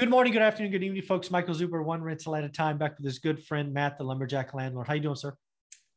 [0.00, 1.30] Good morning, good afternoon, good evening, folks.
[1.30, 4.54] Michael Zuber, one rental at a time, back with his good friend Matt, the lumberjack
[4.54, 4.86] landlord.
[4.88, 5.36] How you doing, sir?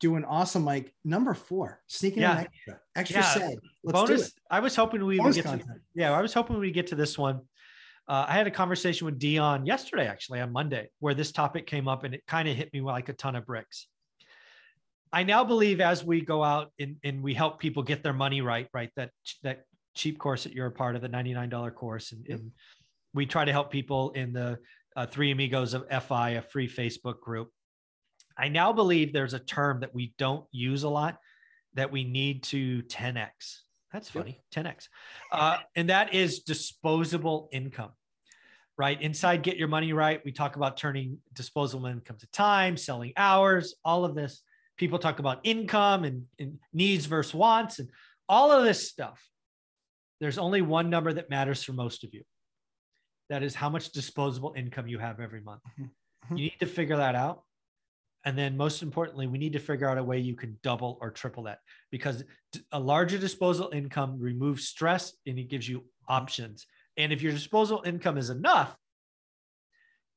[0.01, 0.93] Doing awesome, Mike.
[1.05, 2.33] Number four, sneaking Yeah.
[2.41, 3.33] in extra, extra Yeah.
[3.33, 3.59] said.
[3.81, 4.33] Let's Bonus.
[4.51, 5.63] I was hoping we would get to,
[5.95, 7.47] yeah, I was hoping we'd get to this one.
[8.05, 11.87] Uh, I had a conversation with Dion yesterday, actually on Monday, where this topic came
[11.87, 13.87] up and it kind of hit me like a ton of bricks.
[15.13, 18.41] I now believe as we go out and, and we help people get their money
[18.41, 18.91] right, right?
[18.97, 19.11] That
[19.43, 19.63] that
[19.95, 22.11] cheap course that you're a part of, the $99 course.
[22.11, 22.39] And, Yep.
[22.39, 22.51] and
[23.13, 24.59] we try to help people in the
[24.95, 27.49] uh, Three Amigos of FI, a free Facebook group.
[28.37, 31.17] I now believe there's a term that we don't use a lot
[31.75, 33.59] that we need to 10x.
[33.91, 34.23] That's Yep.
[34.23, 34.87] funny, 10x.
[35.31, 37.91] Uh, and that is disposable income,
[38.75, 38.99] right?
[38.99, 43.75] Inside Get Your Money Right, we talk about turning disposable income to time, selling hours,
[43.85, 44.41] all of this.
[44.77, 47.89] People talk about income and, and needs versus wants and
[48.27, 49.23] all of this stuff.
[50.19, 52.23] There's only one number that matters for most of you.
[53.29, 55.61] That is how much disposable income you have every month.
[55.79, 55.89] Mhm.
[56.29, 57.43] You need to figure that out.
[58.25, 61.11] And then, most importantly, we need to figure out a way you can double or
[61.11, 61.59] triple that
[61.91, 62.23] because
[62.71, 66.65] a larger disposable income removes stress and it gives you options.
[66.95, 68.77] And if your disposable income is enough,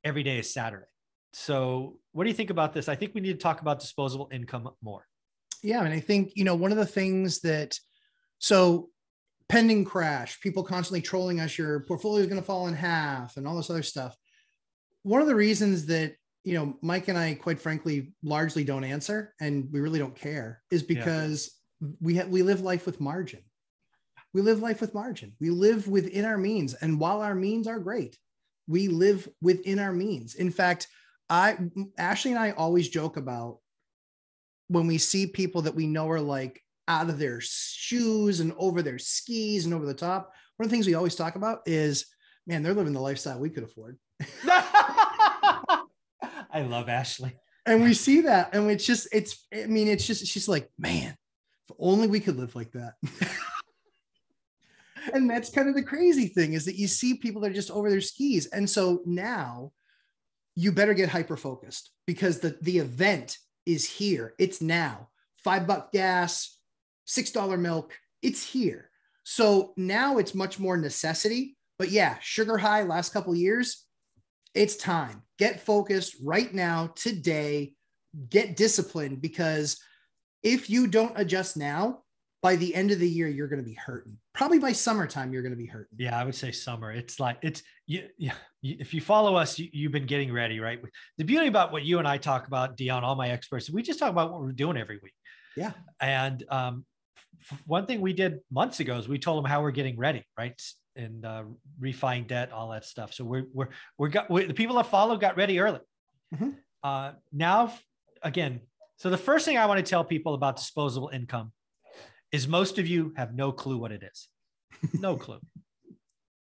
[0.04, 0.86] every day is Saturday.
[1.32, 2.88] So, what do you think about this?
[2.88, 5.06] I think we need to talk about disposable income more.
[5.62, 7.78] Yeah, and I think you know one of the things that
[8.38, 8.91] so
[9.48, 13.47] pending crash, people constantly trolling us, your portfolio is going to fall in half, and
[13.47, 14.16] all this other stuff.
[15.03, 19.34] One of the reasons that you know Mike and I, quite frankly, largely don't answer,
[19.41, 21.50] and we really don't care, is because
[22.00, 23.41] we ha- we live life with margin.
[24.34, 25.34] We live life with margin.
[25.41, 28.16] We live within our means, and while our means are great,
[28.66, 30.34] we live within our means.
[30.34, 30.88] In fact,
[31.31, 31.58] I
[31.98, 33.58] Ashley and I always joke about
[34.69, 38.82] when we see people that we know are like out of their shoes and over
[38.82, 40.32] their skis and over the top.
[40.56, 42.06] One of the things we always talk about is,
[42.46, 43.98] man, they're living the lifestyle we could afford.
[44.46, 45.82] I
[46.56, 47.36] love Ashley.
[47.66, 51.16] And we see that, and it's just, it's, I mean, it's just, she's like, man,
[51.69, 52.94] if only we could live like that.
[55.12, 57.72] and that's kind of the crazy thing is that you see people that are just
[57.72, 58.46] over their skis.
[58.46, 59.72] And so now
[60.54, 64.34] you better get hyper focused because the, the event is here.
[64.38, 65.08] It's now.
[65.42, 66.56] Five buck gas,
[67.06, 67.94] six dollar milk.
[68.22, 68.91] It's here.
[69.25, 71.56] So now it's much more necessity.
[71.78, 73.84] But yeah, sugar high last couple years.
[74.55, 75.22] It's time.
[75.39, 77.75] Get focused right now, today.
[78.31, 79.78] Get disciplined because
[80.43, 82.03] if you don't adjust now,
[82.43, 84.17] by the end of the year, you're going to be hurting.
[84.33, 85.99] Probably by summertime, you're going to be hurting.
[85.99, 86.93] Yeah, I would say summer.
[86.93, 88.05] It's like it's you.
[88.19, 90.81] Yeah, if you follow us, you, you've been getting ready, right?
[91.19, 93.99] The beauty about what you and I talk about, Dion, all my experts, we just
[93.99, 95.15] talk about what we're doing every week.
[95.56, 95.73] Yeah.
[96.00, 96.84] And um,
[97.66, 100.60] one thing we did months ago is we told them how we're getting ready, right?
[100.97, 101.44] And uh,
[101.78, 103.12] refining debt, all that stuff.
[103.12, 103.69] So we're we're
[103.99, 105.81] we're got we, the people that follow got ready early.
[106.34, 106.56] Mhm.
[106.82, 107.75] Uh, now,
[108.22, 108.60] again,
[108.97, 111.53] so the first thing I want to tell people about disposable income
[112.32, 114.28] is most of you have no clue what it is.
[114.94, 115.41] No clue.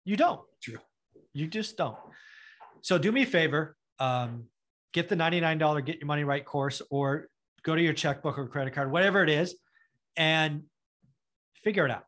[0.06, 0.42] You don't.
[0.62, 0.78] True.
[1.34, 1.98] You just don't.
[2.82, 3.76] So do me a favor.
[4.00, 4.46] Um,
[4.94, 7.28] get the $99 get your money right course or
[7.64, 9.56] go to your checkbook or credit card, whatever it is,
[10.16, 10.64] and
[11.64, 12.06] figure it out.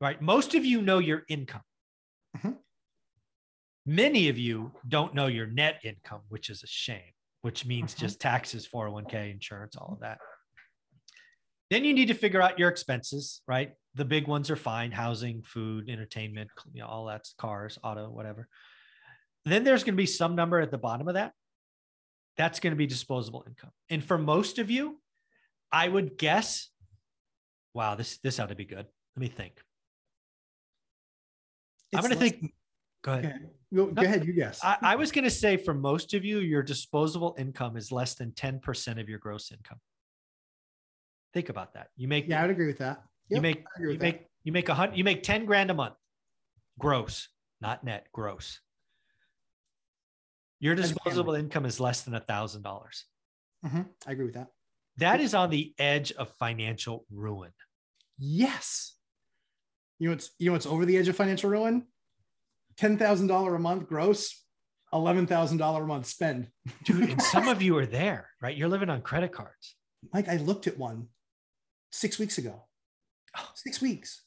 [0.00, 0.20] Right.
[0.22, 1.62] Most of you know your income.
[2.36, 2.58] Mhm.
[3.84, 7.12] Many of you don't know your net income, which is a shame,
[7.42, 7.98] which means Mhm.
[7.98, 10.20] just taxes, 401k, insurance, all of that.
[11.70, 13.74] Then you need to figure out your expenses, right?
[13.94, 18.48] The big ones are fine housing, food, entertainment, you know, all that's cars, auto, whatever.
[19.44, 21.34] Then there's going to be some number at the bottom of that.
[22.36, 23.72] That's going to be disposable income.
[23.90, 25.02] And for most of you,
[25.72, 26.70] I would guess,
[27.78, 28.86] wow, this this ought to be good.
[29.14, 29.62] Let me think.
[31.94, 32.52] I'm going to think.
[33.02, 33.24] Go ahead.
[33.24, 33.36] Okay.
[33.74, 34.62] Go, go ahead, you guess.
[34.64, 38.14] I, I was going to say for most of you, your disposable income is less
[38.16, 39.78] than 10% of your gross income.
[41.32, 41.88] Think about that.
[41.96, 43.04] You make yeah, I would agree with that.
[43.28, 45.94] you make you with make you make a hundred you make 10 grand a month
[46.78, 47.28] gross
[47.60, 48.60] not net gross
[50.60, 50.94] your As a family.
[50.94, 53.04] disposable income is less than a thousand dollars.
[53.64, 54.48] Mhm, I agree with that.
[54.96, 57.52] that is on the edge of financial ruin
[58.18, 58.94] Yes.
[59.98, 61.86] You know it's you know what's over the edge of financial ruin?
[62.76, 64.42] Ten thousand dollar a month gross,
[64.92, 66.48] eleven thousand dollar a month spend.
[66.84, 69.74] dude and some of you are there right you're living on credit cards
[70.12, 71.08] Mike, I looked at one
[71.90, 72.64] six weeks ago.
[73.36, 73.50] Oh.
[73.54, 74.22] Six weeks.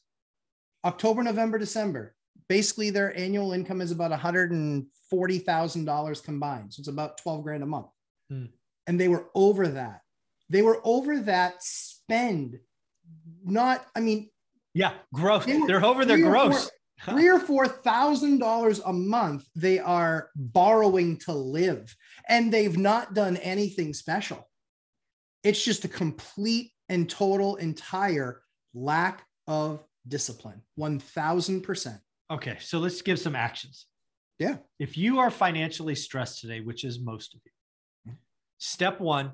[0.84, 2.14] October, November, December.
[2.48, 6.74] Basically, their annual income is about $140,000 combined.
[6.74, 7.86] So it's about 12 grand a month.
[8.28, 8.46] Hmm.
[8.86, 10.02] And they were over that.
[10.50, 12.58] They were over that spend.
[13.44, 14.28] Not, I mean,
[14.74, 16.70] yeah gross they they're over their gross
[17.04, 21.94] four- three or four thousand dollars a month they are borrowing to live
[22.26, 24.48] and they've not done anything special
[25.44, 28.40] it's just a complete and total entire
[28.72, 32.00] lack of discipline 1000%
[32.32, 33.84] Okay, so let's give some actions.
[34.38, 34.56] Yeah.
[34.78, 37.52] If you are financially stressed today, which is most of you,
[38.08, 38.16] mm-hmm.
[38.56, 39.32] step one,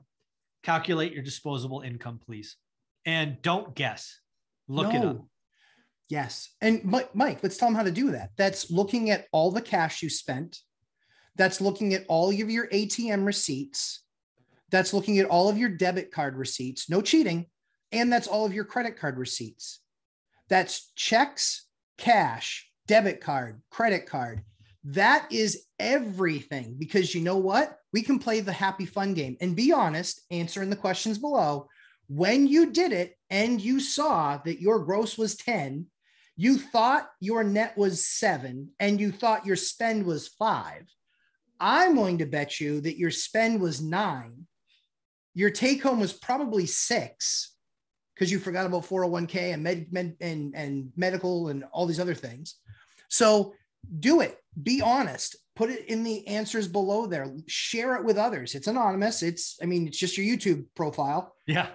[0.65, 2.57] calculate your disposable income, please.
[3.05, 4.21] And don't guess.
[4.69, 5.25] Look it up.
[6.09, 6.55] Yes.
[6.61, 8.31] And Mike, Mike, let's tell them how to do that.
[8.37, 10.59] That's looking at all the cash you spent.
[11.37, 14.03] That's looking at all of your ATM receipts.
[14.71, 17.47] That's looking at all of your debit card receipts, no cheating.
[17.93, 19.81] And that's all of your credit card receipts.
[20.49, 21.67] That's checks,
[21.97, 24.43] cash, debit card, credit card.
[24.85, 27.79] That is everything because you know what?
[27.93, 31.69] We can play the happy fun game and be honest, answering the questions below.
[32.09, 35.87] When you did it and you saw that your gross was 10,
[36.37, 40.85] you thought your net was seven, and you thought your spend was five.
[41.59, 44.47] I'm going to bet you that your spend was nine.
[45.35, 47.55] Your take home was probably six
[48.15, 52.15] because you forgot about 401k and med, med and, and medical and all these other
[52.15, 52.57] things.
[53.09, 53.55] So
[53.99, 54.39] do it.
[54.61, 55.37] Be honest.
[55.57, 57.33] Put it in the answers below there.
[57.49, 58.55] Share it with others.
[58.55, 59.23] It's anonymous.
[59.23, 61.67] It's, I mean, it's just your YouTube profile, Yeah.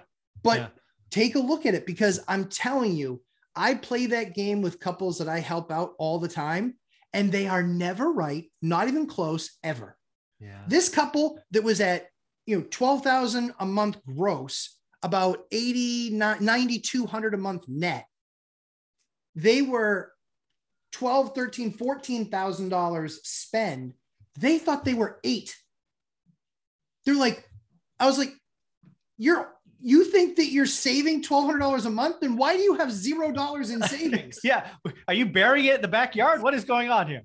[0.44, 0.68] But Yeah.
[1.10, 3.22] take a look at it because I'm telling you,
[3.56, 6.76] I play that game with couples that I help out all the time,
[7.12, 9.96] and they are never right, not even close, ever.
[10.38, 10.64] Yeah.
[10.68, 12.08] This couple that was at
[12.46, 18.06] you know 12,000 a month gross, about 80 9200 a month net.
[19.34, 20.12] They were
[20.92, 23.94] 12, 13, 14,000 dollars spend.
[24.38, 25.56] They thought they were 8.
[27.04, 27.48] They're like
[28.00, 28.32] I was like
[29.16, 29.53] you're
[29.86, 33.82] you think that you're saving $1200 a month then why do you have $0 in
[33.88, 34.38] savings?
[34.42, 34.66] yeah.
[35.06, 36.42] Are you burying it in the backyard?
[36.42, 37.22] What is going on here?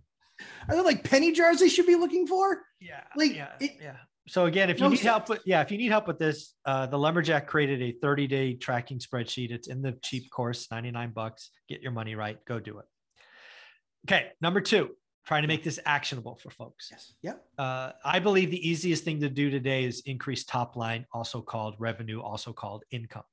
[0.67, 2.61] Are there like penny jars they should be looking for?
[2.79, 3.01] Yeah.
[3.15, 3.49] Like, yeah.
[3.59, 3.95] it- yeah.
[4.27, 5.07] So again, if you No need sense.
[5.07, 8.27] help with yeah, if you need help with this, uh, the lumberjack created a 30
[8.27, 9.49] day tracking spreadsheet.
[9.49, 11.49] It's in the cheap course, 99 bucks.
[11.67, 12.37] Get your money right.
[12.45, 12.85] Go do it.
[14.07, 14.27] Okay.
[14.39, 14.91] Number two,
[15.25, 16.89] trying to make this actionable for folks.
[16.91, 17.13] Yes.
[17.21, 17.33] Yeah.
[17.57, 21.75] Uh, I believe the easiest thing to do today is increase top line, also called
[21.77, 23.23] revenue, also called income.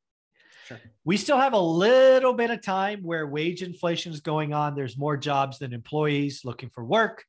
[0.66, 0.80] Sure.
[1.04, 4.74] We still have a little bit of time where wage inflation is going on.
[4.74, 7.24] There's more jobs than employees looking for work.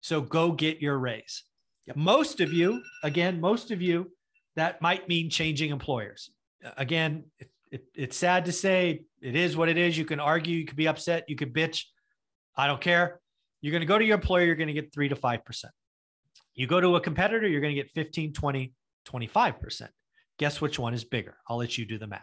[0.00, 1.42] So go get your raise.
[1.86, 1.96] Yep.
[1.96, 4.12] Most of you, again, most of you,
[4.54, 6.30] that might mean changing employers.
[6.76, 9.98] Again, it, it, it's sad to say it is what it is.
[9.98, 11.84] You can argue, you could be upset, you could bitch.
[12.56, 13.20] I don't care.
[13.60, 15.64] You're going to go to your employer, you're going to get three to 5%.
[16.54, 18.72] You go to a competitor, you're going to get 15, 20,
[19.06, 19.88] 25%.
[20.38, 21.36] Guess which one is bigger?
[21.48, 22.22] I'll let you do the math.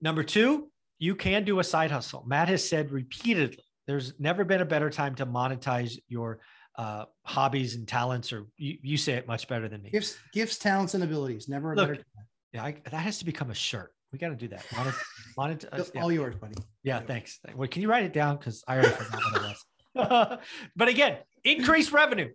[0.00, 2.24] Number two, you can do a side hustle.
[2.26, 6.40] Matt has said repeatedly, there's never been a better time to monetize your
[6.76, 9.90] uh, hobbies and talents, or you, you say it much better than me.
[9.90, 11.48] Gifts, gifts, talents, and abilities.
[11.48, 11.94] Never a Look, better.
[11.96, 12.26] Time.
[12.52, 13.92] Yeah, I, that has to become a shirt.
[14.12, 14.64] We got to do that.
[14.76, 14.90] Monet,
[15.36, 16.02] monet, uh, yeah.
[16.02, 16.54] All yours, buddy.
[16.84, 17.40] Yeah, thanks.
[17.54, 18.36] Well, can you write it down?
[18.36, 19.64] Because I already forgot what it was.
[20.76, 22.30] but again, increase revenue.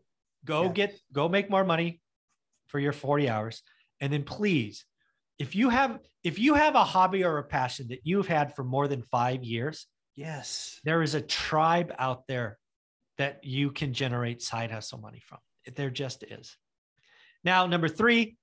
[0.45, 0.69] Go Yeah.
[0.71, 2.01] get, go make more money
[2.67, 3.61] for your 40 hours.
[3.99, 4.85] And then please,
[5.37, 8.63] if you have, if you have a hobby or a passion that you've had for
[8.63, 10.79] more than five years, Yes.
[10.83, 12.57] there is a tribe out there
[13.17, 15.39] that you can generate side hustle money from.
[15.75, 16.57] There just is.
[17.43, 18.37] Now, number three,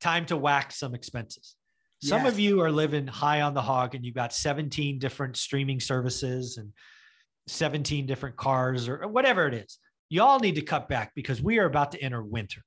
[0.00, 1.56] time to whack some expenses.
[2.02, 2.32] Some Yes.
[2.32, 6.56] of you are living high on the hog and you've got 17 different streaming services
[6.56, 6.72] and
[7.50, 9.78] 17 different cars or or whatever it is.
[10.08, 12.62] You all need to cut back because we are about to enter winter.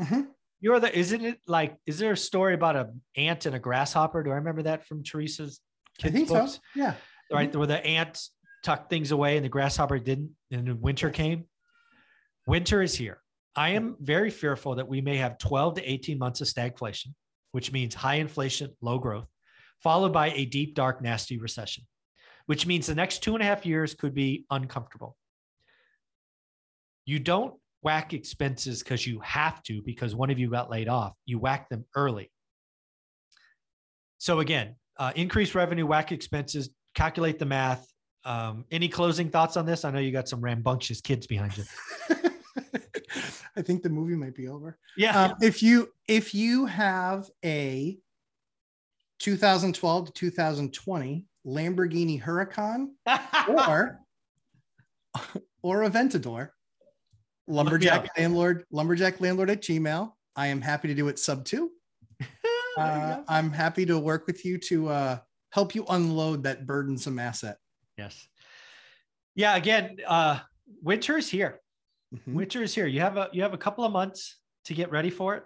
[0.00, 0.28] Mhm.
[0.60, 4.22] You're the, isn't it like, is there a story about an ant and a grasshopper?
[4.22, 5.60] Do I remember that from Teresa's
[6.02, 6.52] I think books?
[6.54, 6.60] so.
[6.74, 6.94] Yeah.
[7.30, 7.54] right?
[7.54, 8.30] Where the ants
[8.62, 11.44] tucked things away and the grasshopper didn't, and then winter came.
[12.46, 13.20] Winter is here.
[13.54, 17.08] I am very fearful that we may have 12 to 18 months of stagflation,
[17.52, 19.28] which means high inflation, low growth,
[19.82, 21.84] followed by a deep, dark, nasty recession,
[22.46, 25.16] which means the next two and a half years could be uncomfortable.
[27.04, 31.12] You don't whack expenses because you have to, because one of you got laid off.
[31.24, 32.30] You whack them early.
[34.18, 37.86] So again, uh, increase revenue, whack expenses, calculate the math.
[38.24, 39.84] Um, any closing thoughts on this?
[39.84, 41.64] I know you got some rambunctious kids behind you.
[43.56, 44.78] I think the movie might be over.
[44.96, 45.26] Yeah.
[45.26, 47.96] Um, if you if you have a
[49.20, 52.88] 2012 to 2020 Lamborghini Huracan
[53.68, 54.00] or
[55.62, 56.50] or a Ventador,
[57.46, 60.12] lumberjack landlord, lumberjack landlord at Gmail.
[60.34, 61.70] I am happy to do it sub two.
[62.78, 65.18] Uh, I'm happy to work with you to uh,
[65.50, 67.56] help you unload that burdensome asset.
[67.96, 68.28] yes.
[69.34, 70.40] yeah, again, uh,
[70.82, 71.62] winter is here.
[72.14, 72.34] Mhm.
[72.34, 72.86] Winter is here.
[72.86, 74.36] You have a you have a couple of months
[74.66, 75.44] to get ready for it.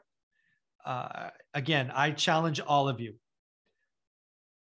[0.84, 3.14] Uh, again, I challenge all of you.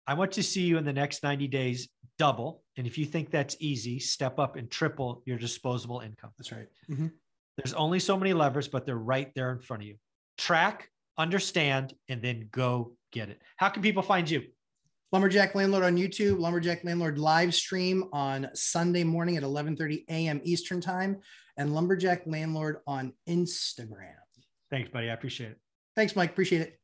[0.06, 2.62] I want to see you in the next 90 days double.
[2.76, 6.30] And if you think that's easy, step up and triple your disposable income.
[6.38, 6.68] That's right.
[6.90, 7.12] Mhm.
[7.56, 9.96] There's only so many levers, but they're right there in front of you.
[10.38, 13.40] Track, understand, and then go get it.
[13.56, 14.42] How can people find you?
[15.12, 20.40] Lumberjack Landlord on YouTube, Lumberjack Landlord live stream on Sunday morning at 11:30 a.m.
[20.42, 21.20] Eastern Time,
[21.58, 24.16] and Lumberjack Landlord on Instagram.
[24.70, 25.10] Thanks, buddy.
[25.10, 25.60] I appreciate it.
[25.94, 26.30] Thanks, Mike.
[26.30, 26.80] Appreciate it.